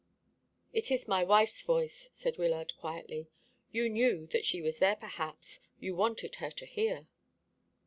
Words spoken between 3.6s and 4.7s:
"You knew that she